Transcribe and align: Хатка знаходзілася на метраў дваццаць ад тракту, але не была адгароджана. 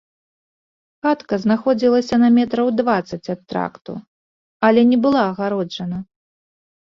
Хатка 1.07 1.35
знаходзілася 1.43 2.15
на 2.23 2.29
метраў 2.37 2.71
дваццаць 2.79 3.31
ад 3.35 3.41
тракту, 3.53 3.93
але 4.69 4.81
не 4.93 4.97
была 5.03 5.21
адгароджана. 5.29 5.97